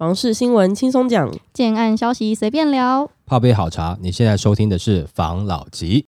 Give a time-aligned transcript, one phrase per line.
[0.00, 3.10] 房事新闻轻松讲，建案消息随便聊。
[3.26, 6.06] 泡杯好茶，你现在收听的是房老吉。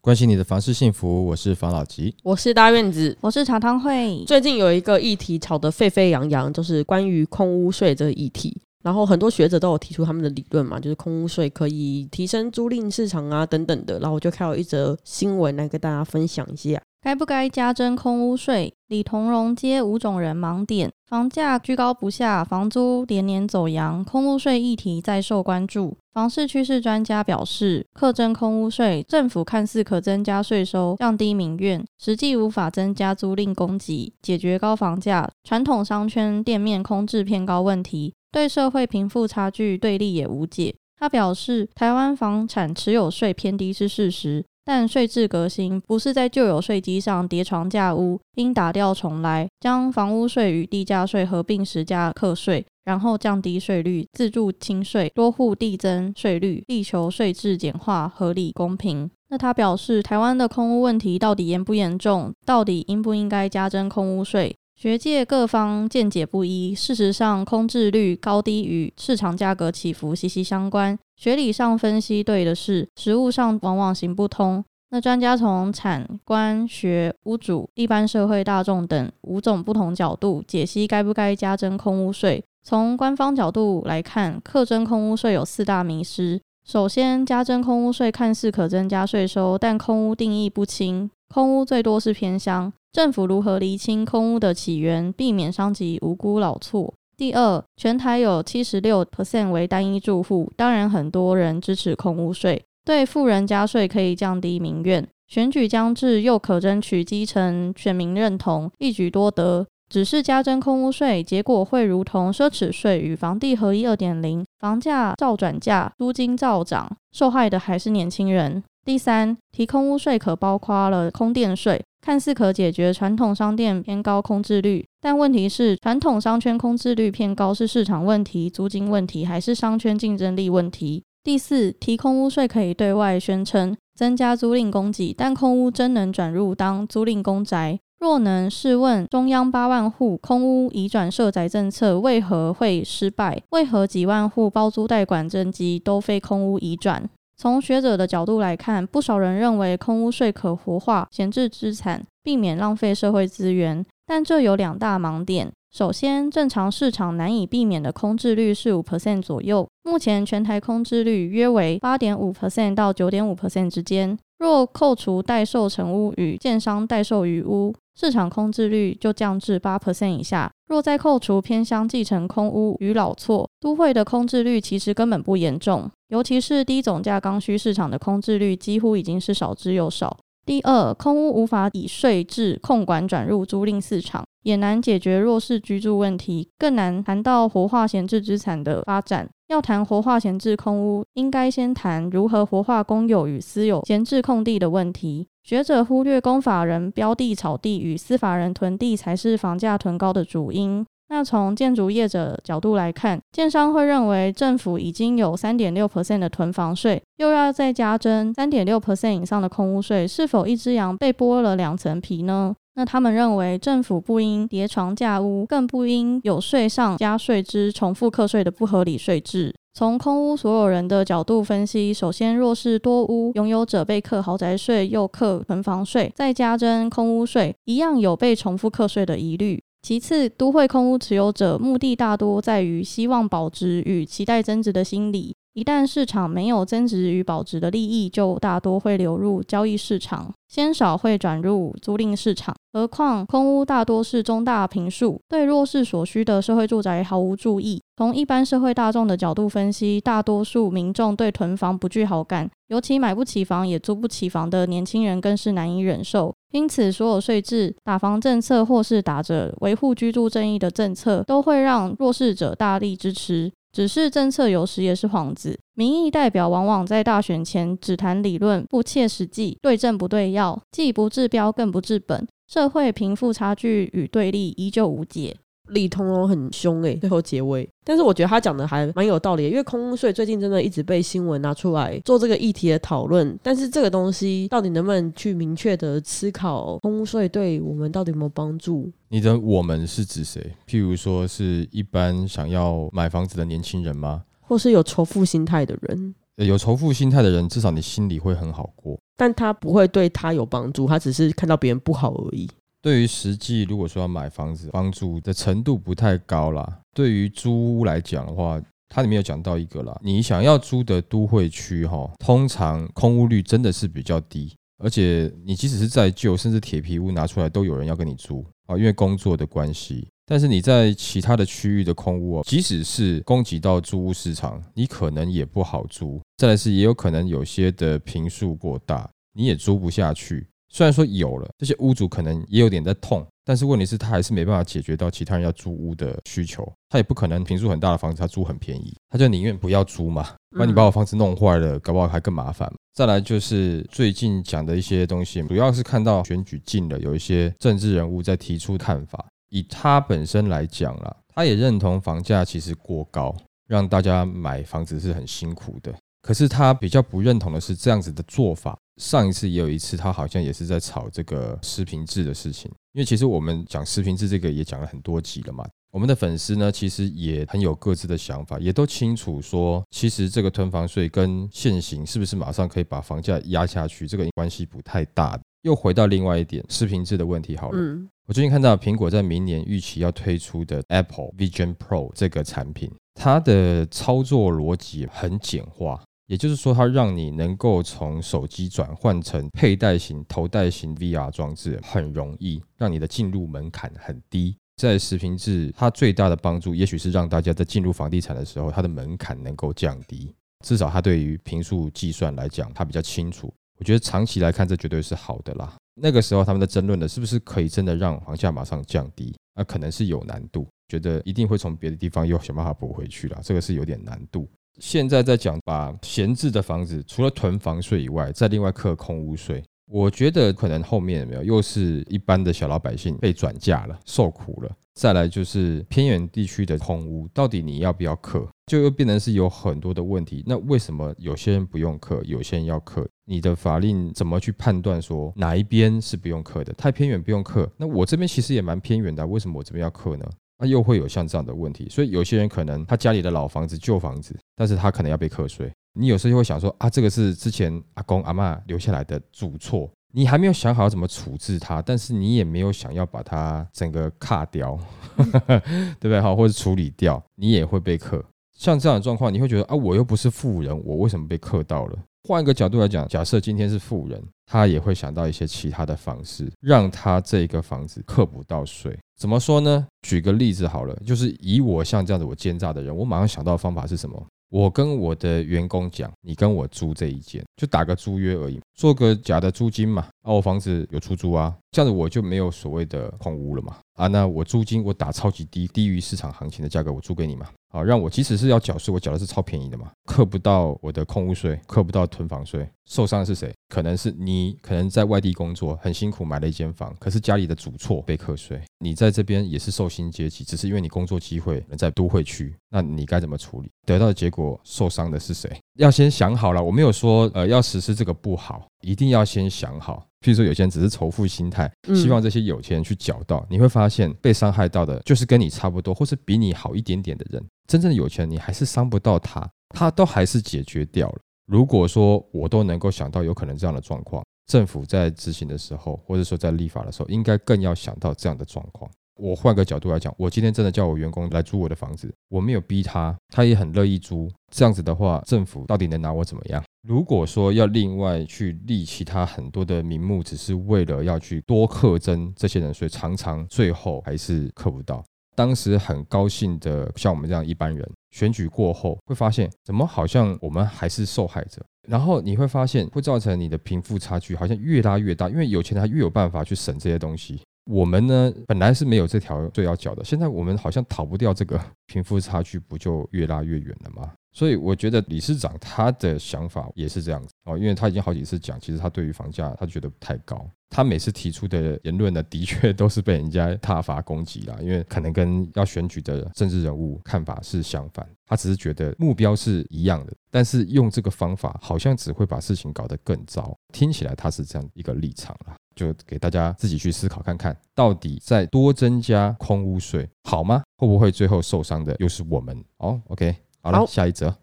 [0.00, 2.14] 关心你的房事幸福，我是房老吉。
[2.22, 3.18] 我是大院子。
[3.20, 4.22] 我是茶汤会。
[4.24, 8.56] 最近有一个议题吵得沸沸扬扬，就是关于空屋税这个议题。
[8.82, 13.98] 然后很多学者都有提出他们的理论嘛，就是空屋税可以提升租赁市场啊等等的。
[13.98, 16.80] 然后我就看到一则新闻来跟大家分享一下。
[17.02, 18.74] 该不该加征空屋税？
[18.88, 25.96] 李同荣接五种人盲点，房价居高不下，房租连年走扬，空屋税议题再受关注。
[26.12, 40.74] 房市趋势专家表示，课征空屋税，政府看似可增加税收，降低民怨，实际无法增加租赁供给，解决高房价、传统商圈店面空置偏高问题，对社会贫富差距对立也无解。
[40.98, 44.44] 他表示，台湾房产持有税偏低是事实。
[44.64, 59.10] 但税制革新不是在旧有税基上叠床架屋，应打掉重来，将房屋税与地价税合并实价课税，然后降低税率，自助清税，多户递增税率，力求税制简化、合理公平。
[59.28, 62.32] 那他表示，台湾的空屋问题到底严不严重？
[62.44, 64.56] 到底应不应该加征空屋税？
[64.80, 66.74] 学界各方见解不一。
[66.74, 70.98] 事实上，空置率高低与市场价格起伏息息相关。
[71.18, 74.64] 学理上分析对的是，实务上往往行不通。
[74.88, 82.42] 那专家从产官学屋主、一般社会大众等五种不同角度解析该不该加征空屋税。
[82.62, 86.40] 从官方角度来看，课征空屋税有四大迷失。
[86.66, 92.72] 首先，加征空屋税看似可增加税收，但空屋定义不清，空屋最多是偏乡。
[92.92, 96.92] 政府如何厘清空屋的起源，避免伤及无辜老厝？
[97.16, 105.06] 第二，全台有七十六 percent 为单一住户，当然很多人支持空屋税，对富人加税可以降低民怨。
[105.28, 109.64] 选举将至，又可争取基层选民认同，一举多得。
[109.88, 118.62] 只是加征空屋税，结果会如同奢侈税与房地合一二点零，房价照转价，租金照涨，受害的还是年轻人。
[118.84, 121.80] 第三，提空屋税可包括了空店税。
[122.00, 131.04] 看似可解决传统商店偏高空置率，但问题是传统商圈空置率偏高是市场问题、租金问题，还是商圈竞争力问题？
[131.22, 137.78] 第四，提空屋税可以对外宣称增加租赁供给，但空屋真能转入当租赁公宅？
[137.98, 143.42] 若能，试问中央八万户空屋移转设宅政策为何会失败？
[143.50, 147.10] 为何几万户包租代管征集都非空屋移转？
[147.40, 153.82] 从学者的角度来看，不少人认为空屋税可活化闲置资产，避免浪费社会资源。
[154.06, 164.18] 但这有两大盲点：首先，正常市场难以避免的空置率是五 percent 左右，目前全台空置率约为八点五 percent 到九点五 percent 之间。
[164.38, 170.52] 若扣除代售成屋与建商代售余屋，市场空置率就降至八 percent 以下。
[170.70, 175.90] 若再扣除偏乡继承空屋与老厝，都会的空置率其实根本不严重。
[176.10, 180.16] 尤其是低总价刚需市场的空置率几乎已经是少之又少。
[180.46, 189.28] 第二，空屋无法以税制控管转入租赁市场，也难解决弱势居住问题，更难谈到活化闲置资产的发展。
[189.48, 195.26] 要谈活化闲置空屋，应该先谈如何活化公有与私有闲置空地的问题。
[195.50, 200.86] 学者忽略公法人标地炒地与司法人囤地才是房价囤高的主因。
[201.08, 212.54] 那从建筑业者角度来看，建商会认为政府已经有三点六 percent 的囤房税，又要再加征三点六 percent 以上的空屋税，是否一只羊被剥了两层皮呢？
[212.76, 219.52] 那他们认为政府不应叠床架屋，更不应有税上加税之重复课税的不合理税制。
[219.72, 229.62] 从空屋所有人的角度分析，首先，若是多屋拥有者被课豪宅税，又课囤房税，再加征空屋税，一样有被重复课税的疑虑。
[229.82, 235.34] 其次，都会空屋持有者目的大多在于希望保值与期待增值的心理。
[235.52, 242.54] 一旦市场没有增值与保值的利益，就大多会流入交易市场，鲜少会转入租赁市场。
[242.72, 247.82] 何况空屋大多是中大平数，对弱势所需的社会住宅毫无注意。
[247.96, 256.32] 从一般社会大众的角度分析，大多数民众对囤房不具好感，尤其买不起房也租不起房的年轻人更是难以忍受。
[256.52, 263.52] 因此，所有税制、打房政策或是打着维护居住正义的政策，都会让弱势者大力支持。
[263.72, 275.36] 只是政策有时也是幌子，民意代表往往在大选前只谈理论，不切实际，对症不对药，既不治标更不治本，社会贫富差距与对立依旧无解。
[275.70, 277.68] 李同荣很凶诶、最后结尾。
[277.84, 283.36] 但是我觉得他讲的还蛮有道理，因为空屋税最近真的一直被新闻拿出来做这个议题的讨论。
[283.42, 288.90] 但是这个东西到底能不能去明确的思考空屋税对我们到底有没有帮助？
[289.08, 290.54] 你的我们是指谁？
[290.68, 294.24] 譬如说是一般想要买房子的年轻人吗？
[294.40, 298.98] 或是有仇富心态的人，呃有仇富心态的人，至少你心里会很好过。
[299.16, 302.48] 但他不会对他有帮助，他只是看到别人不好而已。
[302.82, 306.80] 对于实际如果说要买房子，帮助的程度不太高啦。
[306.94, 320.08] 对于租屋来讲的话，它里面有讲到一个啦，你想要租的都会区哈，通常空屋率真的是比较低，而且你即使是在旧，甚至铁皮屋拿出来都有人要跟你租啊，因为工作的关系。
[320.26, 326.20] 但是你在其他的区域的空屋，即使是供给到租屋市场，你可能也不好租。
[326.36, 330.46] 再来是也有可能有些的平数过大，你也租不下去。
[330.72, 336.66] 虽然说有了，这些屋主可能也有点在痛，但是问题是，他还是没办法解决到其他人要租屋的需求。
[336.88, 342.72] 他也不可能平数很大的房子他租很便宜，他就宁愿不要租嘛，不然你把我房子弄坏了，搞不好还更麻烦。
[342.94, 349.26] 再来就是最近讲的一些东西，主要是看到选举近了，有一些政治人物在提出看法。
[349.48, 353.34] 以他本身来讲啦，他也认同房价其实过高，
[353.66, 355.92] 让大家买房子是很辛苦的。
[356.22, 358.78] 可是他比较不认同的是这样子的做法。
[359.00, 362.70] 上一次也有一次，他好像也是在炒这个视频制的事情。
[362.92, 365.66] 因为其实我们讲视频制这个也讲了很多集了嘛。
[365.90, 375.40] 我们的粉丝呢，其实也很有各自的想法，也都清楚说，其实这个囤房税跟现行是不是马上可以把房价压下去，这个关系不太大。
[375.62, 377.78] 又回到另外一点，视频制的问题好了。
[377.78, 394.56] 嗯，我最近看到苹果在明年预期要推出的 Apple Vision Pro 这个产品，它的操作逻辑很简化，也就是说，它让你能够从手机转换成佩戴型、头戴型 VR 装置很容易，让你的进入门槛很低。
[394.76, 400.32] 在视频制，它最大的帮助，也许是让大家在进入房地产的时候，它的门槛能够降低，
[400.64, 403.52] 至少它对于平数计算来讲，它比较清楚。
[403.80, 405.74] 我觉得长期来看，这绝对是好的啦。
[406.00, 414.48] 那个时候他们在争论的是不是可以真的让房价马上降低，那可能是有难度，觉得一定会从别的地方又想办法补回去了，这个是有点难度。
[414.78, 419.62] 现在在讲把闲置的房子除了囤房税以外，再另外课空屋税。
[419.86, 424.70] 我觉得可能后面有没有又是一般的小老百姓被转嫁了，受苦了。
[424.94, 430.44] 再来就是偏远地区的空屋，到底你要不要克，就又变成是有很多的问题。
[430.46, 433.04] 那为什么有些人不用克，有些人要克？
[433.24, 436.72] 你的法令怎么去判断说哪一边是不用克的？
[436.74, 440.24] 太偏远不用克，那我这边其实也蛮偏远的，为什么我这边要克呢？
[440.60, 441.88] 那又会有像这样的问题。
[441.90, 445.72] 所以有些人可能他家里的老房子、旧房子，但是他可能要被课税。
[445.94, 454.78] 你有时候就会想说啊，这个是之前阿公阿妈留下来的祖错，你还没有想好怎么处置它，但是你也没有想要把它整个卡掉，
[455.16, 455.60] 对
[456.02, 456.20] 不对？
[456.20, 458.24] 好，或者处理掉，你也会被克。
[458.52, 461.98] 像这样的状况，你会觉得啊，我又不是富人，我为什么被克到了？
[462.24, 468.96] 换一个角度来讲，假设今天是富人，他也会想到一些其他的方式，让他这个房子克不到税。
[469.18, 469.86] 怎么说呢？
[470.02, 474.26] 举个例子好了，就是以我像这样子我奸诈的人，我马上想到的方法是什么？
[474.50, 480.08] 我跟我的员工讲，你跟我租这一间，就打个租约而已，做个假的租金嘛。
[480.22, 483.76] 啊，我房子有出租啊，这样子我就没有所谓的空屋了嘛。
[483.94, 487.46] 啊，那我租金我打超级低，低于市场行情的价格，我租给你嘛。
[487.68, 492.68] 好，让我即使是要缴税，我缴的是超便宜的嘛，扣不到我的空屋税，扣不到囤房税。
[492.86, 493.54] 受伤的是谁？
[493.68, 503.70] 可能是你，可能在外地工作很辛苦买了一间房，可是家里的主错被课税，你在这边也是受薪阶级，只是因为你工作机会能在都会区，那你该怎么处理？
[503.86, 505.56] 得到的结果受伤的是谁？
[505.80, 510.06] 要先想好了，我没有说呃要实施这个不好，一定要先想好。
[510.20, 517.42] 譬如说有些人只是仇富心态，希望这些有钱人去缴到，你会发现被伤害到的就是跟你差不多或是比你好一点点的人。
[517.66, 521.18] 真正的有钱人，你还是伤不到他，他都还是解决掉了。
[521.46, 528.90] 如果说我都能够想到有可能这样的状况，政府在执行的时候，或者说在立法的时候，应该更要想到这样的状况。
[529.20, 534.30] 我换个角度来讲，我今天真的叫我员工来租我的房子，我没有逼他，他也很乐意租。
[534.50, 536.62] 这样子的话，政府到底能拿我怎么样？
[536.88, 545.04] 如果说要另外去立其他很多的名目，只是为了要去多课征这些人所以，常常最后还是课不到。
[545.36, 551.64] 当时很高兴的，像我们这样一般人，选举过后会发现，怎么好像我们还是受害者？
[551.88, 557.40] 然后你会发现，会造成你的贫富差距好像越拉越大，因为有钱他越有办法去省这些东西。
[557.70, 564.12] 我们呢本来是没有这条税要缴的，现在我们好像逃不掉这个 贫富差距，不就越拉越远了吗？
[564.32, 590.62] 所以我觉得理事长他的想法也是这样子哦，因为他已经好几次讲，其实他对于房价他觉得不太高，他每次提出的言论呢，的确都是被人家挞伐攻击啦， 因为可能跟要选举的政治人物看法是相反，他只是觉得目标是一样的，但是用这个方法好像只会把事情搞得更糟，听起来他是这样一个立场啦，就给大家自己去思考看看，到底再多增加空屋税好吗？
[590.76, 592.64] 会不会最后受伤的又是我们？
[592.78, 593.34] 哦，OK。
[593.62, 594.34] 好了，下一则。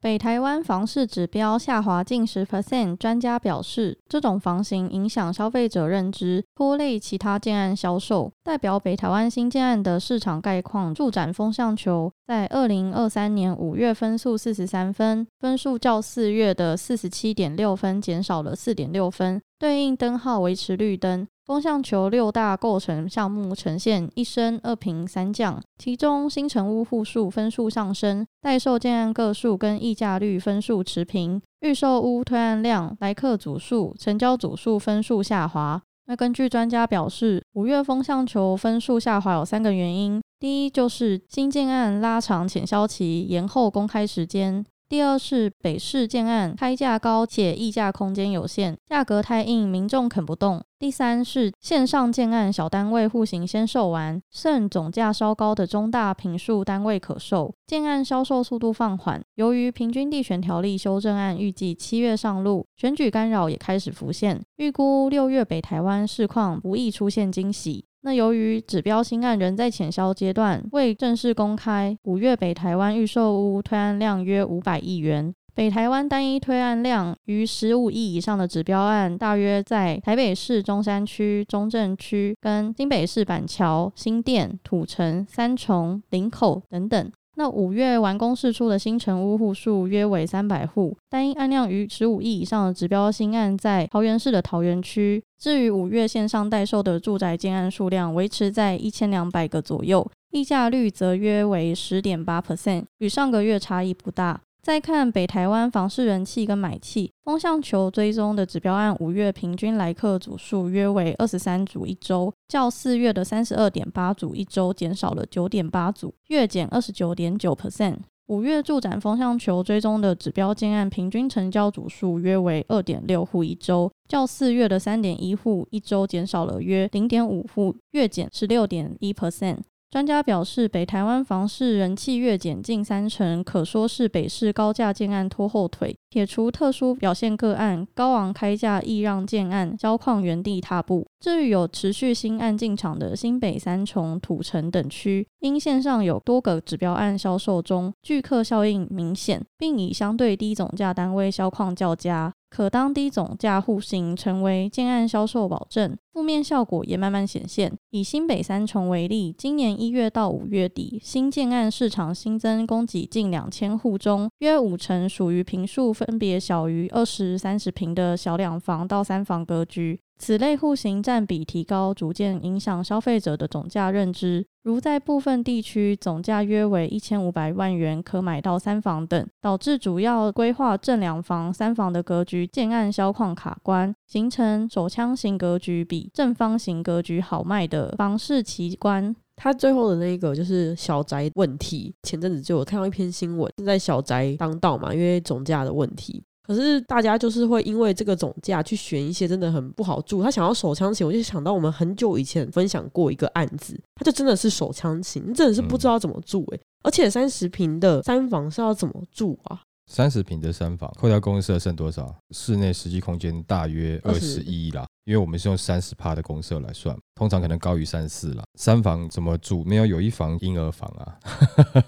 [0.00, 8.30] 北台湾房市指标下滑近十 percent，专家表示，这种房型影响消费者认知，拖累其他建案销售。
[8.42, 21.26] 代表北台湾新建案的市场概况，住展风向球在二零二三年五月分数四十三分，分数较四月的四十七点六分减少了四点六分，对应灯号维持绿灯。
[21.46, 35.82] 风向球六大构成项目呈现一升二平三降，其中新城屋户数分数上升，待售建案个数跟溢价率分数持平，预售屋推案量、来客组数、成交组数分数下滑。
[36.06, 44.64] 那根据专家表示，五月风向球分数下滑有三个原因，第一就是新建案拉长潜销期，延后公开时间。
[44.86, 50.62] 第二是北市建案开价高且溢价空间有限，价格太硬，民众啃不动。
[50.78, 59.24] 第三是线上建案小单位户型先售完，剩总价稍高的中大平数单位可售，建案销售速度放缓。
[59.36, 67.86] 由于平均地权条例修正案预计七月上路，选举干扰也开始浮现，预估六月北台湾市况不易出现惊喜。
[68.04, 71.96] 那由于指标新案仍在潜销阶段，未正式公开。
[72.02, 87.10] 五月北台湾预售屋推案量约五百亿元，北台湾单一推案量逾十五亿以上的指标案，大约在台北市中山区、中正区跟新北市板桥、新店、土城、三重、林口等等。
[87.36, 95.22] 那五月完工释出的新城屋户数约为三百户，单一案量逾十五亿以上的指标新案在桃园市的桃园区。
[95.36, 104.40] 至于五月线上待售的住宅建案数量维持在一千两百个左右，溢价率则约为十点八 percent，与上个月差异不大。
[104.64, 117.96] 再看北台湾房市人气跟买气，风向球追踪的指标案五月平均来客组数约为二十三组一周，较四月的三十二点八组一周减少了九点八组，月减二十九点九 percent。
[118.28, 129.58] 五月住展风向球追踪的指标建案平均成交组数约为二点六户一周，较四月的三点一户一周减少了约零点五户，月减十六点一 percent。
[129.94, 135.96] 专家表示，北台湾房市人气月减近三成，可说是北市高价建案拖后腿。
[136.14, 141.04] 撇除特殊表现个案，高昂开价易让建案交矿原地踏步。
[141.18, 152.32] 至于有持续新案进场的新北三重、土城等区，因线上有多个指标案销售中，聚客效应明显，并以相对低总价单位销矿较佳。
[152.50, 157.72] 可当低总价户型成为建案销售保证，负面效果也慢慢显现。
[157.90, 169.98] 以新北三重为例，今年一月到五月底，新建案市场新增供给近两千户中，约五成属于平数分分别小于二十三十平的小两房到三房格局。
[170.16, 174.46] 此类户型占比提高，逐渐影响消费者的总价认知。
[174.62, 189.14] 如在部分地区，总价约为一千五百万元可买到三房等，导致主要规划正两房、三房的格局建案销况卡关，形成手枪型格局比正方形格局好卖的房市奇观。
[189.36, 196.22] 他最后的那个就是小宅问题，前阵子就有看到一篇新闻，是在小宅当道嘛，因为总价的问题。
[196.46, 206.60] 可是大家就是会因为这个总价去选一些真的很不好住，他想要手枪型，我就想到我们很久以前分享过一个案子，他就真的是手枪型，真的是不知道怎么住诶。
[206.82, 209.62] 而且三十平的三房是要怎么住啊？
[209.86, 212.14] 三十平的三房，扣掉公设剩多少？
[212.30, 214.86] 室内实际空间大约二十一啦。
[215.04, 218.42] 因为我们是用三十趴的公设来算，通常可能高于三四啦。
[218.54, 219.62] 三房怎么住？
[219.62, 221.18] 没有有一房婴儿房啊，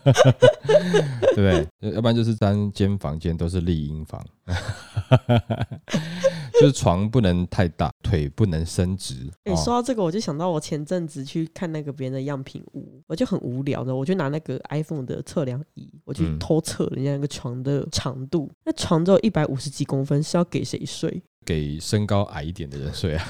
[1.34, 1.40] 对不
[1.80, 1.92] 对？
[1.94, 4.22] 要不然就是单间房间都是丽婴房，
[6.60, 9.30] 就是床不能太大，腿不能伸直。
[9.44, 15.75] 哎，说到这个，我就想到我前阵子去看那个别人的样品屋，我就很无聊的，我就拿那个 iPhone 的测量仪，
[16.06, 21.20] 我去偷测人家那个床的长度，那床只有一百五十几公分，是要给谁睡？
[21.44, 23.24] 给身高矮一点的人睡啊！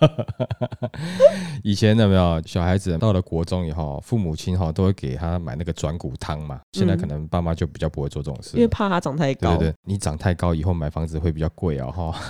[1.62, 6.60] 以前有没有小孩子到了国中以后，父母亲哈都会给他买那个转骨汤嘛？
[6.72, 9.56] 现在可能爸妈就比较不会做这种事，因为怕他长太高。
[9.56, 12.20] 对对，你长太高以后买房子会比较贵哦哈。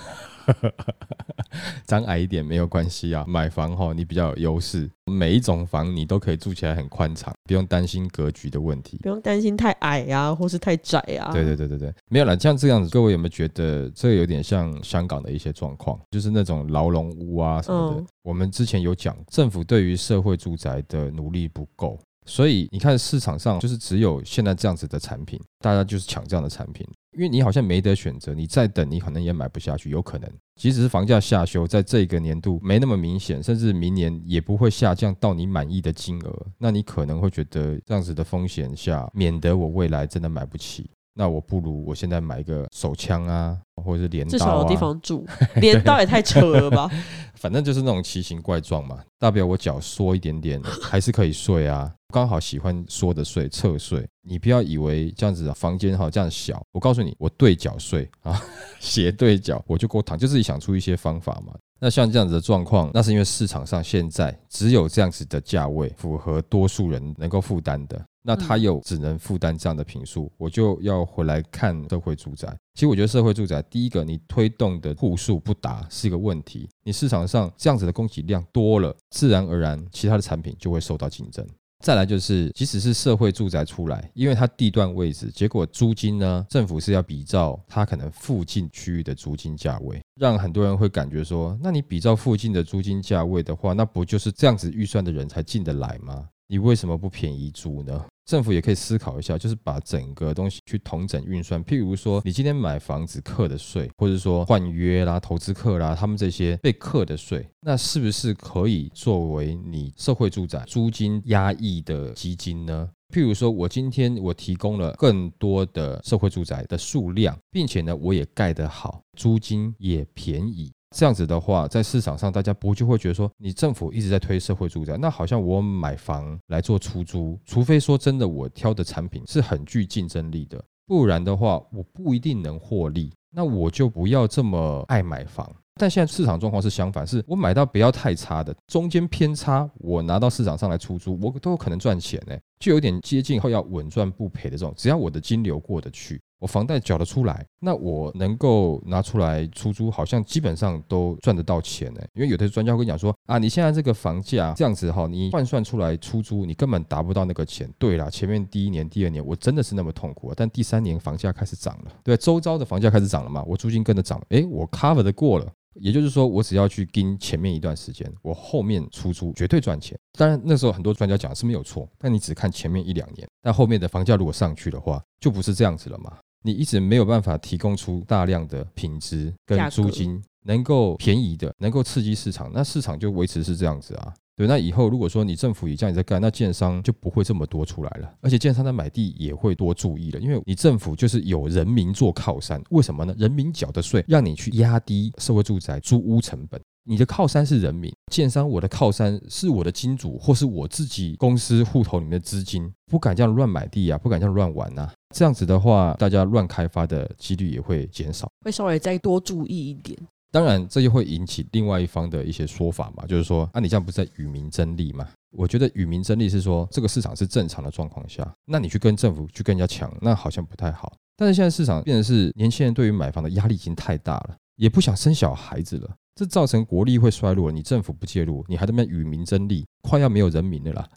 [1.87, 11.33] 长矮一点没有关系啊，买房哈，你比较有优势，每一种房你都可以住起来很宽敞，不用担心格局的问题，不用担心太矮啊，或是太窄啊。
[11.33, 12.39] 对对对对对，没有了。
[12.39, 18.05] 像这样子，各位有没有觉得这有点像香港的一些状况，就是那种牢笼屋啊什么的？
[18.23, 21.99] 我们之前有讲，政府对于社会住宅的努力不够。
[22.29, 30.31] 所以你看市场上就是只有现在这样子的产品，大家就是抢这样的产品，因为你好像没得选择，你再等你可能也买不下去，有可能。
[30.61, 40.91] 即使是房价下修，在这个年度没那么明显，甚至明年也不会下降到你满意的金额，那你可能会觉得这样子的风险下，免得我未来真的买不起。
[41.19, 45.27] 那我不如我现在买一个手枪啊，或者是镰刀啊，至少有地方住。
[45.61, 46.89] 镰刀也太扯了吧！
[47.35, 51.93] 反正就是那种奇形怪状嘛，大不了我脚缩一点点， 还是可以睡啊。
[52.15, 54.07] 刚好喜欢缩的睡，侧睡。
[54.23, 58.41] 你不要以为这样子房间哈这样小，我告诉你，我对角睡啊，
[58.79, 61.53] 斜对角我就够躺，就自己想出一些方法嘛。
[61.81, 68.05] 那像这样子的状况，那是因为市场上现在只有这样子的价位符合多数人能够负担的。
[68.21, 72.47] 那他又只能负担这样的平数，我就要回来看社会住宅。
[72.75, 76.69] 其实我觉得社会住宅，第一个你推动的户数不达是一个问题。
[76.83, 81.47] 你市场上这样子的供给量多了，自然而然其他的产品就会受到竞争。
[81.85, 96.29] 再来就是，即使是社会住宅出来，因为它地段位置，结果租金呢，政府是要比照它可能附近区域的租金价位，让很多人会感觉说，那你比照附近的租金价位的话，那不就是这样子预算的人才进得来吗？
[96.49, 98.07] 你为什么不便宜租呢？
[98.25, 101.63] 政府也可以思考一下，就是把整个东西去统整运算。
[101.65, 112.89] 譬如说，你今天买房子课的税，或者说换约啦、投资客啦，他们这些被课的税，那是不是可以作为你社会住宅租金压抑的基金呢？
[113.15, 120.71] 譬如说，我今天我提供了更多的社会住宅的数量，并且呢，我也盖得好，租金也便宜。
[120.97, 135.51] 这样子的话，在市场上，大家不就会觉得说，你政府一直在推社会住宅，那好像我买房来做出租，除非说真的我挑的产品是很具竞争力的，不然的话，我不一定能获利，那我就不要这么爱买房。
[135.81, 146.21] 但现在市场状况是相反，是我买到不要太差的，中间偏差，我拿到市场上来出租，我都有可能赚钱呢，就有点接近后要稳赚不赔的这种，只要我的金流过得去。
[146.39, 152.01] 我房贷缴得出来，那我能够拿出来出租，好像基本上都赚得到钱呢。
[152.15, 157.69] 因为有的专家会讲说啊，你现在这个房价这样子哈，你换算出来出租，你根本达不到那个钱。
[157.79, 165.47] 对啦，前面第一年、第二年我真的是那么痛苦，但第三年房价开始涨了，对，周遭的房价开始涨了嘛，我租金跟着涨，诶，我 cover 的过了。
[165.81, 169.97] 也就是说，我只要去跟前面一段时间，我后面出租绝对赚钱。
[170.19, 176.19] 当然那时候很多专家讲是没有错，但你只看前面一两年，但后面的房价如果上去的话，就不是这样子了嘛。
[176.43, 184.15] 你一直没有办法提供出大量的品质跟租金能够便宜的，能够刺激市场，那市场就维持是这样子啊。
[184.37, 193.13] 对，那以后如果说你政府也这样在干，那建商就不会这么多出来了，而且建商在买地也会多注意了，因为你政府就是有人民做靠山，为什么呢？
[193.19, 196.61] 人民缴的税让你去压低社会住宅租屋成本。
[196.89, 204.91] 你的靠山是人民，建商我的靠山是我的金主，或是我自己公司户头里面的资金，不敢这样乱买地啊，不敢这样乱玩呐。
[205.15, 209.99] 这样子的话，大家乱开发的几率也会减少，会稍微再多注意一点。
[210.31, 215.07] 当然，这就会引起另外一方的一些说法嘛，就是说，啊，你这样不是在与民争利吗？
[215.37, 220.91] 我觉得与民争利是说，这个市场是正常的状况下，那你去跟政府去跟人家抢，那好像不太好。
[221.19, 225.91] 但是现在市场变成是年轻人对于买房的压力已经太大了，也不想生小孩子了。
[226.19, 230.89] 这造成国力会衰落，你政府不介入，你还在那与民争利，快要没有人民的啦。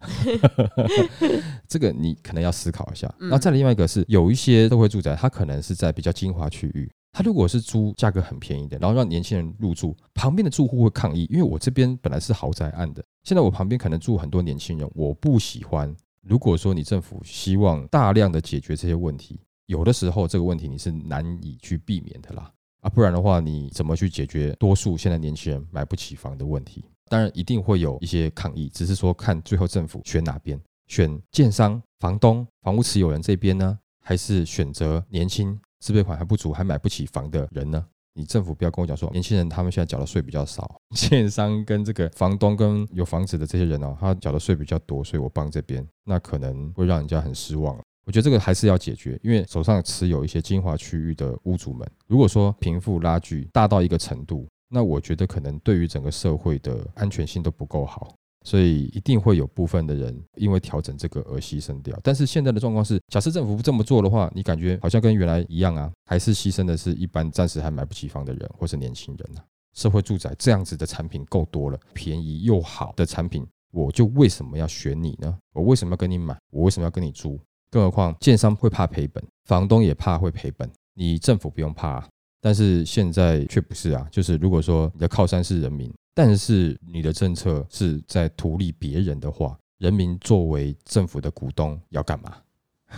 [1.69, 3.07] 这个你可能要思考一下。
[3.19, 15.95] 那再来另外一个是，有一些社会住宅，它可能是在比较精华区域，它如果是租价格很便宜的，然后让年轻人入住，旁边的住户会抗议，因为我这边本来是豪宅案的，现在我旁边可能住很多年轻人，我不喜欢。
[16.27, 22.51] 如果说你政府希望大量的解决这些问题，有的时候这个问题你是难以去避免的啦。
[22.81, 26.83] 啊，不然的话，你怎么去解决多数现在年轻人买不起房的问题？
[27.09, 37.85] 当然一定会有一些抗议，只是说看最后政府选哪边，选建商、房东、房屋持有人这边呢，还是选择年轻、自备款还不足、还买不起房的人呢？
[38.13, 47.77] 你政府不要跟我讲说，年轻人他们现在缴的税比较少， 建商跟这个房东跟有房子的这些人哦，他缴的税比较多，所以我帮这边，那可能会让人家很失望。
[48.05, 61.97] 我觉得这个还是要解决，因为手上持有一些精华区域的屋主们，如果说贫富拉锯大到一个程度，那我觉得可能对于整个社会的安全性都不够好，所以一定会有部分的人因为调整这个而牺牲掉。
[62.01, 69.41] 但是现在的状况是，假设政府不这么做的话，你感觉好像跟原来一样啊，还是牺牲的是一般暂时还买不起房的人或是年轻人呢？
[69.73, 75.37] 社会住宅这样子的产品够多了，便宜又好的产品，我就为什么要选你呢？
[75.53, 76.37] 我为什么要跟你买？
[76.49, 77.39] 我为什么要跟你租？
[77.71, 82.05] 更何况建商会怕赔本，房东也怕会赔本，你政府不用怕，
[82.41, 84.05] 但是现在却不是啊。
[84.11, 92.35] 就是如果说你的靠山是人民，但是你的政策是在图利别人的话，人民作为政府的股东要干嘛？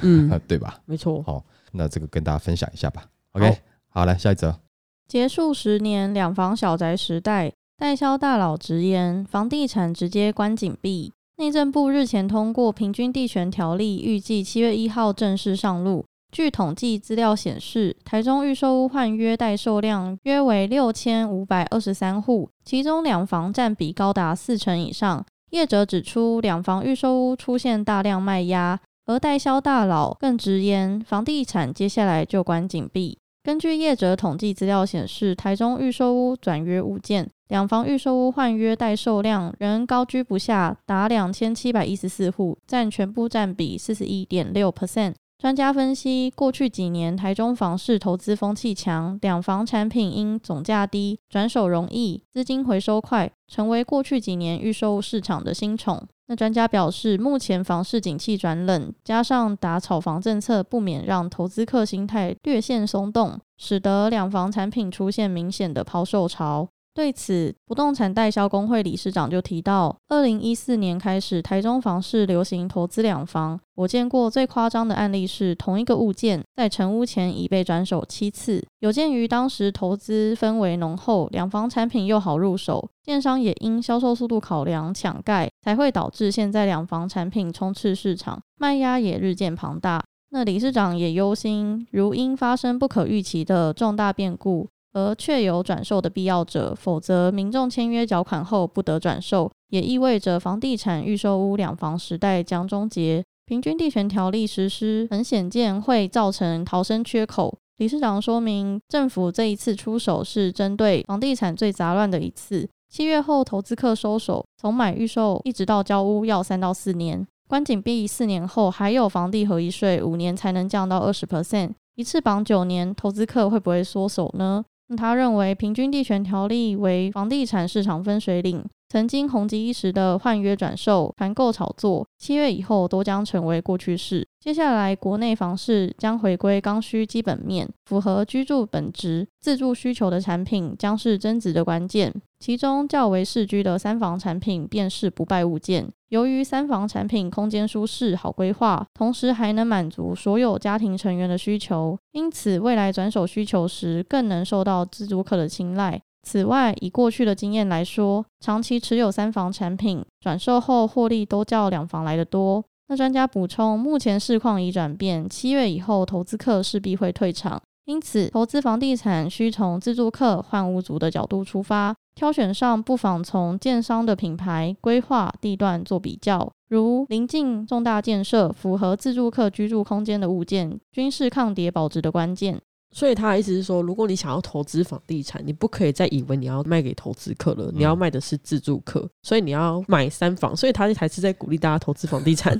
[0.01, 0.81] 嗯， 对吧？
[0.85, 1.21] 没错。
[1.21, 3.05] 好，那这个跟大家分享一下吧。
[3.33, 3.55] OK，
[3.89, 4.59] 好，来下一则。
[5.07, 11.13] 结束十年两房小宅时代，代销大佬直言，房地产直接关紧闭。
[11.43, 16.05] 内政部日前通过《平均地权条例》，预计七月一号正式上路。
[16.31, 25.25] 据统计资料显示，台中预售屋换约待售量约为六千五百二十三户，其中两房占比高达四成以上。
[25.51, 33.17] 业者指出，两房预售屋出现大量卖压，而代销大佬更直言，房地产接下来就关紧闭。
[33.43, 37.29] 根据业者统计资料显示，台中预售屋转约物件。
[37.53, 45.13] 两房预售屋换约待售量仍高居不下，达两千七百一十四户，占全部占比四十一点六 percent。
[45.37, 56.01] 专家分析，过去几年台中房市投资风气强，两房产品因总价低、转手容易、资金回收快，成为过去几年预售市场的新宠。
[56.25, 66.67] 那专家表示，目前房市景气转冷，加上打炒房政策，不免让投资客心态略现松动，使得两房产品出现明显的抛售潮。
[66.95, 73.59] 对此，不动产代销工会理事长就提到，二零一四年开始，台中房市流行投资两房。
[73.73, 78.63] 我见过最夸张的案例是，同一个物件在成屋前已被转手七次。
[78.79, 90.03] 有鉴于当时投资氛围浓厚，两房产品又好入手，建商也因销售速度考量抢盖，才会导致现在两房产品充斥市场，卖压也日渐庞大。
[90.29, 94.67] 那理事长也忧心，如因发生不可预期的重大变故。
[94.93, 103.23] 而确有转售的必要者，否则民众签约缴款后不得转售，也意味着房地产预售屋两房时代将终结。
[103.45, 107.53] 平均地权条例实施，很显见会造成逃生缺口。
[107.77, 112.69] 理事长说明，政府这一次出手是针对房地产最杂乱的一次。
[112.89, 124.63] 七月后投资客收手，从买预售一直到交屋要三到四年，关紧闭四年后还有房地合一税五年才能降到二十 percent，一次绑九年，投资客会不会缩手呢？
[124.95, 134.27] 他认为，平均地权条例为房地产市场分水岭，曾经红极一时的换约转售、团购炒作，七月以后都将成为过去式。
[134.39, 142.13] 接下来，国内房市将回归刚需基本面，符合居住本质、自住需求的产品将是增值的关键。
[142.39, 145.89] 其中较为市居的三房产品便是不败物件。
[146.13, 155.99] 由于三房产品空间舒适、好规划，同时还能满足所有家庭成员的需求，因此未来转手需求时更能受到自住客的青睐。
[156.21, 162.63] 此外，以过去的经验来说，长期持有三房产品，转售后获利都较两房来的多。
[162.89, 182.61] 那专家补充，目前市况已转变，七月以后投资客势必会退场，因此投资房地产需从自住客换屋族的角度出发，挑选上不妨从建商的品牌、规划、地段做比较，如临近重大建设、符合自住客居住空间的物件，均是抗跌保值的关键。
[182.95, 190.55] 所以他的意思是说，如果你想要投资房地产，你不可以再以为你要卖给投资客了，你要卖的是自住客，所以你要买三房。
[190.55, 192.55] 所以他才是在鼓励大家投资房地产。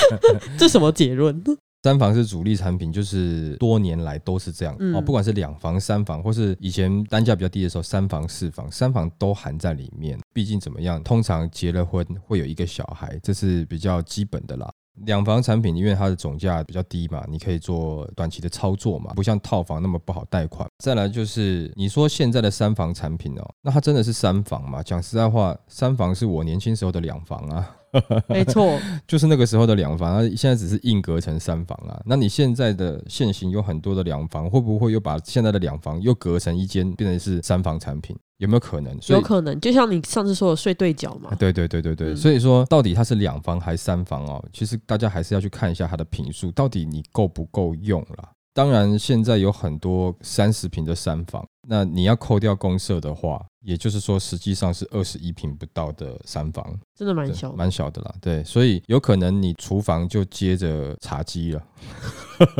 [0.58, 1.42] 这什么结论？
[1.82, 5.00] 三房是主力产品，就是多年来都是这样哦。
[5.00, 10.18] 不管是两房、三房，或是以前单价比较低的时候，三房、四房，三房都含在里面。
[10.32, 14.70] 毕竟怎么样，通常结了婚会有一个小孩，这是比较基本的啦。
[15.06, 20.68] 两房产品，因为它的总价比较低嘛，你可以做短期的操作嘛，不像套房那么不好贷款。
[20.84, 24.82] 再来就是你说现在的三房产品哦，那它真的是三房吗？
[24.82, 27.76] 讲实在话，三房是我年轻时候的两房啊。
[28.28, 32.00] 没错， 就是那个时候的两房，它现在只是硬隔成三房啊。
[32.04, 38.16] 那你现在的现行有很多的两房，会不会又把现在的两房又隔成一间，变成是三房产品？
[38.38, 38.96] 有没有可能？
[39.08, 41.34] 有可能，就像你上次说的睡对角嘛。
[41.38, 44.42] 对对对对对，所以说到底它是两房还是三房哦？
[44.52, 48.30] 其实大家还是要去看一下它的平数，到底你够不够用了。
[48.52, 58.12] 当然，现在有很多三十平的三房，那你要扣掉公社的话，也就是说，实际上是二十一平不到的三房，真的蛮小，蛮小的啦。
[58.20, 61.62] 对，所以有可能你厨房就接着茶几了。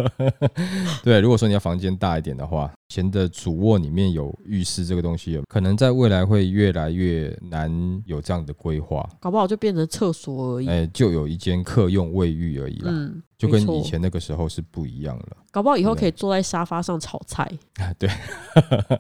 [1.03, 2.71] 对，如果说你要房间大一点的话。
[2.91, 7.71] 前的主卧里面有浴室这个东西，可能在未来会越来越难
[8.05, 10.67] 有这样的规划，搞不好就变成厕所而已。
[10.67, 12.91] 哎，就有一间客用卫浴而已啦。
[12.91, 15.37] 嗯，就跟以前那个时候是不一样了。
[15.53, 17.49] 搞不好以后可以坐在沙发上炒菜。
[17.97, 18.11] 对，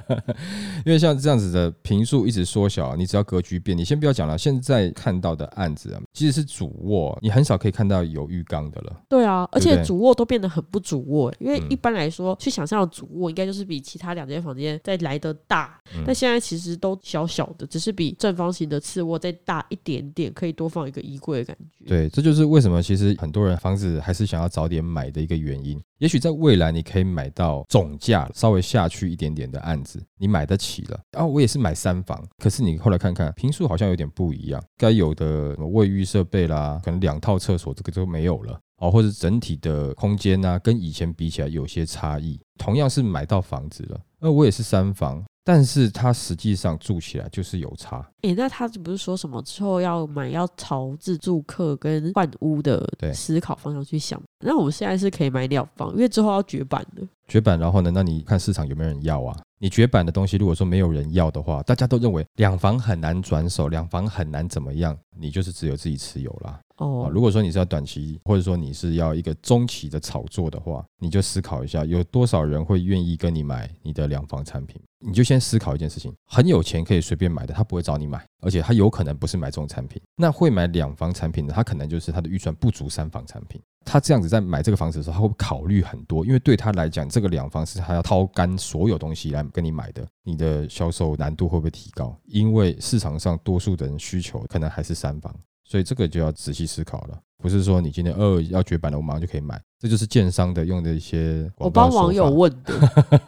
[0.84, 4.36] 因为像这样子的平数一直缩小，你只要格局变，你先不要讲了。
[4.36, 9.00] 现在看到的案子啊，即使是主卧，你很少可以看到有浴缸的了。
[9.08, 21.86] 对啊，而且主卧都变得很不主卧，因为嗯一般来说，去想象的主卧应该就是比其他两间房间再来的大，嗯但现在其实都小小的，只是比正方形的次卧再大一点点，可以多放一个衣柜的感觉。
[21.86, 25.80] 对，这就是为什么其实很多人房子还是想要早点买的一个原因。
[26.00, 30.98] 也许在未来你可以买到总价稍微下去一点点的案子，你买得起了。
[31.12, 38.58] 啊，我也是买三房，可是你后来看看平数好像有点不一样，该有的什么卫浴设备啦，可能两套厕所这个都没有了。
[38.78, 42.40] 哦，或者整体的空间啊，跟以前比起来有些差异。
[42.56, 48.06] 同样是买到房子了，那我也是三房，但是它实际上住起来就是有差。
[48.22, 54.20] 诶，那他不是说什么之后要买要朝自住客跟换屋的思考方向去想？
[54.44, 57.02] 那我们现在是可以买两房，因为之后要绝版的。
[57.26, 57.90] 绝版，然后呢？
[57.92, 59.36] 那你看市场有没有人要啊？
[59.58, 66.58] 你绝版的东西，如果说没有人要的话，大家都认为两房很难转手，两房很难怎么样，你就是只有自己持有啦。
[66.76, 74.80] 啊，哦，如果说你是要短期，或者说你是要一个中期的炒作的话，你就思考一下，有多少人会愿意跟你买你的两房产品？
[75.00, 80.00] 你就先思考一件事情：很有钱可以随便买的，他不会找你买，而且他有可能不是买这种产品。
[80.16, 83.60] 那会买两房产品的，他可能就是他的预算不足三房产品。
[83.84, 92.14] 他这样子在买这个房子的时候，他会考虑很多，因为对他来讲，这个两房是他要掏干所有东西来跟你买的，你的销售难度会不会提高？
[92.26, 95.34] 因为市场上多数的人需求可能还是三房，
[95.70, 97.18] 所以这个就要仔细思考了。
[97.40, 102.74] 不是说你今天呃要绝版了，我马上就可以买，这就是建商的用的一些我广告帮网友问的，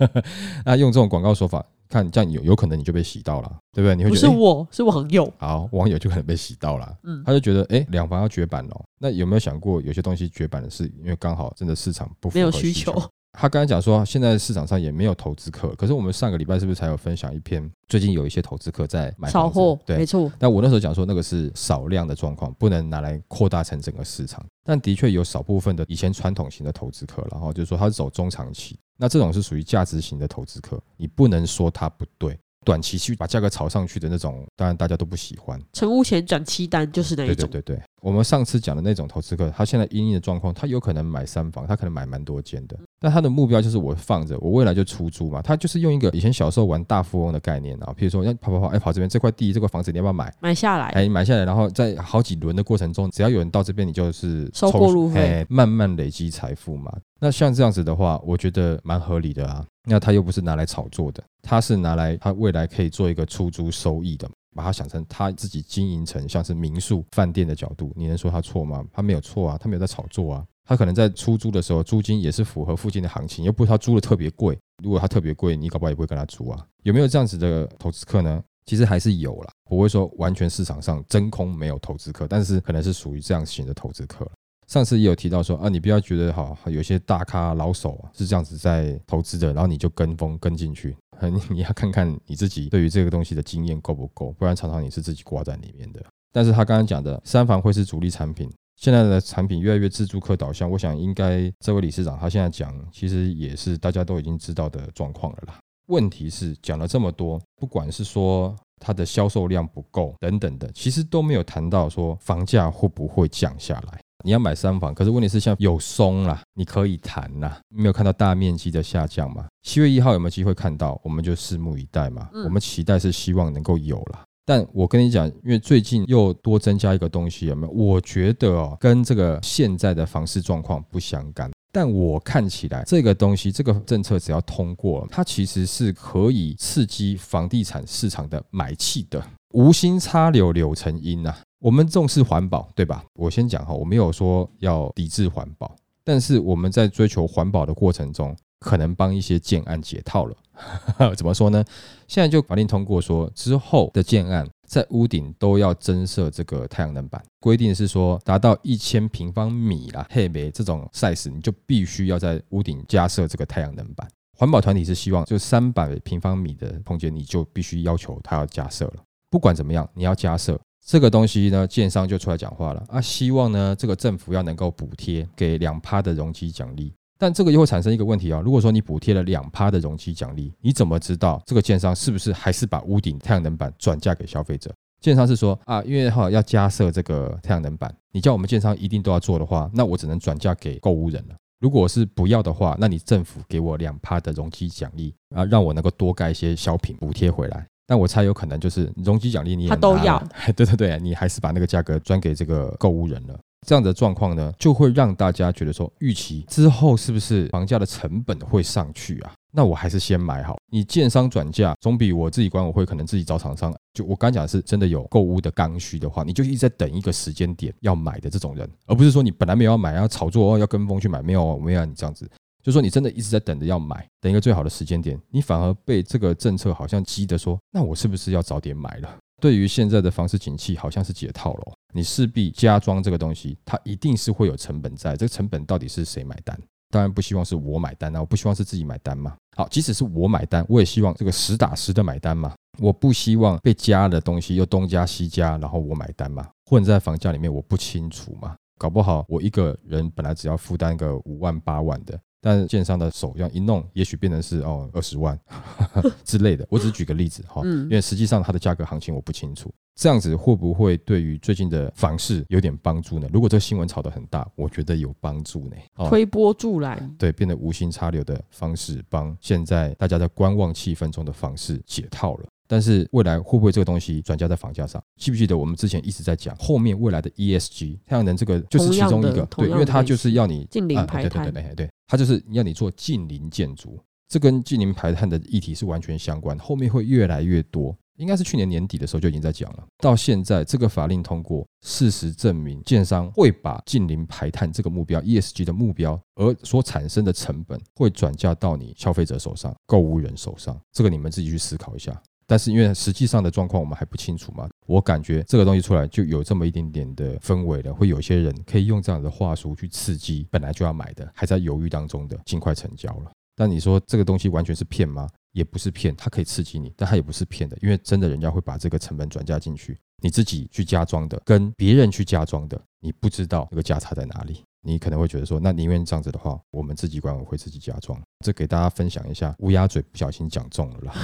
[0.67, 3.95] 那用这种广告手法，看这样有有可能你就被洗到了，对不对？
[3.95, 5.33] 你会不觉得诶是我，是网友。
[5.39, 6.99] 好，网友就可能被洗到了。
[7.05, 8.85] 嗯，他就觉得，哎，两房要绝版哦。
[8.99, 12.93] 那有没有想过，有些东西绝版的是因为刚好真的市场不符没有需求。
[13.33, 17.69] 他刚才讲说，现在市场上也没有投资客，可是我们上个礼拜是不是才有分享一篇？
[17.89, 20.07] 最近有一些投资客在买炒货，对，没。
[20.07, 20.31] 错。
[20.39, 24.45] 但我那时候讲说，那个是少量的状况，不能拿来扩大成整个市场。
[24.63, 32.39] 但的确有少部分的以前传统型的投资客，然后就是说他是走中长期，那这种是属于价值型的投资客，你不能说他不对。
[32.65, 35.61] 短期去把价格炒上去的那种，当然大家都不喜欢。
[35.73, 37.49] 成屋前转期单就是那一种。
[37.51, 45.41] 对对对对，我们上次讲的那种投资客，他现在因应的状况，他有可能买三房，他可能买蛮多间的，但他的目标就是我放着，我未来就出租嘛。
[45.41, 50.35] 他就是用一个以前小时候玩大富翁的概念啊，譬如说，要跑跑跑，哎，跑这边这块地这块房子你要不要买？
[50.41, 56.93] 买下来，哎，买下来，然后在好几轮的过程中，只要有人到这边，你就是收过路费哎慢慢累积财富嘛。
[57.21, 59.65] 那像这样子的话，我觉得蛮合理的啊。
[59.85, 68.85] 那他又不是拿来炒作的，他是拿来他未来可以做一个出租收益的，把它想成他自己经营成像是民宿、饭店的角度，你能说他错吗？
[68.93, 70.45] 他没有错啊，他没有在炒作啊。
[70.65, 74.57] 他可能在出租的时候，租金也是符合附近的行情，又不是他租的特别贵。
[74.83, 76.67] 如果他特别贵，你搞不好也不会跟他租啊。
[76.85, 78.43] 有没有这样子的投资客呢？
[78.65, 84.25] 其实还是有啦，不会说完全市场上真空没有投资客，但是可能是属于这样型的投资客。
[84.67, 90.97] 上次也有提到说啊，你不要觉得好，有些大咖老手是这样子在投资的，然后你就跟风跟进去，
[91.51, 96.03] 你要看看你自己对于这个东西的经验够不够，不然常常你是自己挂在里面的。
[96.33, 105.59] 但是他刚刚讲的三房会是主力产品，现在的产品越来越自助客导向，我想应该这位理事长他现在讲，其实也是大家都已经知道的状况了啦。
[105.89, 114.01] 问题是讲了这么多，不管是说它的销售量不够等等的，其实都没有谈到说房价会不会降下来。
[114.25, 119.47] 你要买三房，可是问题是像有松啦，你可以谈啦，没有看到大面积的下降嘛？
[119.63, 121.01] 七月一号有没有机会看到？
[121.05, 122.29] 我们就拭目以待嘛。
[122.33, 124.23] 嗯我们期待是希望能够有啦。
[124.45, 127.73] 但我跟你讲，因为最近又多增加一个东西，有没有？
[127.73, 131.51] 我觉得哦，跟这个现在的房市状况不相干。
[131.75, 139.23] 但我看起来这个东西，这个政策只要通过了，它其实是可以刺激房地产市场的买气的。
[139.55, 141.39] 无心插柳柳成荫啊！
[141.63, 143.05] 我们重视环保，对吧？
[143.15, 145.73] 我先讲哈，我没有说要抵制环保，
[146.03, 150.37] 但是我们在追求环保的过程中，可能帮一些建案解套了。
[151.15, 151.65] 怎么说呢？
[152.09, 164.05] 现在就法令通过说，之后的建案在屋顶都要增设这个太阳能板，规定是说达到一千平方米啦，黑莓这种 size，你就必须要在屋顶加设这个太阳能板。
[164.37, 168.95] 环保团体是希望就三百平方米的空间，你就必须要求它要加设了。
[169.31, 176.93] 不管怎么样，你要加设这个东西呢，建商就出来讲话了啊，希望呢这个政府要能够补贴给两趴的容积奖励。
[177.19, 184.75] 但这个又会产生一个问题啊，如果说你补贴了两趴的容积奖励，你怎么知道这个建商是不是还是把屋顶太阳能板转嫁给消费者？
[185.01, 191.37] 建商是说啊，因为哈要加设这个太阳能板，你叫我们建商一定都要做的话，那我只能转嫁给购物人了。
[191.61, 197.65] 如果是不要的话，那你政府给我两趴的容积奖励啊，让我能够多盖一些小品补贴回来。
[197.93, 200.19] 但我猜有可能就是容积奖励你也他都拿了要，
[200.57, 203.39] 对对对，你还是把那个价格转给这个购物人了。
[203.67, 209.33] 这样的状况呢，就会让大家觉得说，预期之后是不是房价的成本会上去啊？
[209.53, 210.57] 那我还是先买好。
[210.73, 213.71] 你建商转价，总比我自己管委会可能自己找厂商。
[213.93, 222.27] 就我刚讲的是真的有购物的刚需的话，你就一直在等一个时间点要买的这种人，而不是说你本来没有要买，要炒作哦，要跟风去买，没有，我没有让你这样子。
[222.63, 229.19] 就说你真的一直在等着要买，等一个最好的时间点，你反而被这个政策好像激得说，那我是不是要早点买了？
[229.41, 231.73] 对于现在的房市景气，好像是解套了。
[231.93, 236.57] 你势必加装这个东西，它一定是会有成本在，这个成本到底是谁买单？
[236.91, 239.35] 当然不希望是我买单啊，我不希望是自己买单嘛。
[239.57, 242.55] 好，即使是我买单，我也希望这个实打实的买单嘛。
[242.79, 248.55] 我不希望被加的东西又东加西加，然后我买单嘛，混在房价里面，我不清楚嘛。
[248.79, 255.39] 搞不好我一个人本来只要负担个五万八万的，但是建商的手这样一弄，也许变成是哦二十万
[256.25, 256.67] 之类的。
[256.69, 259.73] 我只是举个例子哈，嗯因为实际上它的价格行情我不清楚。
[259.95, 263.29] 这样子会不会对于最近的房市有点帮助呢？
[263.33, 265.77] 如果这个新闻炒得很大，我觉得有帮助呢。
[265.97, 267.15] 哦推波助澜。
[267.19, 272.47] 对，变得无心插柳的方式，帮现在大家在观望气氛中的房市解套了。
[272.67, 275.03] 但是未来会不会这个东西转嫁在房价上？
[275.19, 283.99] 记不记得我们之前一直在讲，后面未来的 ESG 太阳能这个就是其中一个，对，因为它就是要你近零啊排碳对对对对对，它就是要你做近邻建筑，
[284.29, 287.97] 这跟近邻排碳的议题是完全相关，后面会越来越多。
[288.17, 302.23] 应该是去年年底的时候就已经在讲了，到现在这个法令通过，事实证明建商会把近零排碳这个目标 ESG 的目标，而所产生的成本会转嫁到你消费者手上、购物人手上，这个你们自己去思考一下。
[302.47, 313.31] 但是因为实际上的状况我们还不清楚嘛，我感觉这个东西出来就有这么一点点的氛围了，会有些人可以用这样的话术去刺激本来就要买的，还在犹豫当中的，尽快成交了。
[313.55, 315.29] 但你说这个东西完全是骗吗？
[315.53, 324.65] 也不是骗，它可以刺激你，但它也不是骗的，因为真的人家会把这个成本转嫁进去，你自己去加装的，跟别人去加装的，你不知道那个价差在哪里。
[324.85, 328.21] 你可能会觉得说，那宁愿这样子的话，我们自己管委会自己加装。
[328.45, 331.15] 这给大家分享一下，乌鸦嘴不小心讲中了啦。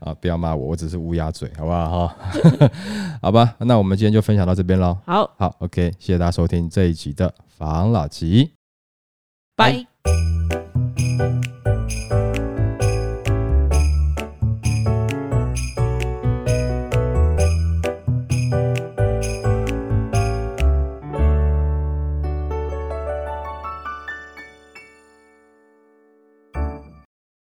[0.00, 2.08] 啊，不要骂我，我只是乌鸦嘴，好不好？
[2.08, 2.16] 哈，
[3.22, 4.98] 好吧，那我们今天就分享到这边喽。
[5.06, 8.52] 好，好，OK，谢谢大家收听这一集的防老集。
[9.56, 9.86] 拜。